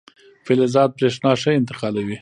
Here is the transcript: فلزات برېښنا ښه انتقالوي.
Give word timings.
فلزات 0.45 0.91
برېښنا 0.97 1.31
ښه 1.41 1.51
انتقالوي. 1.59 2.17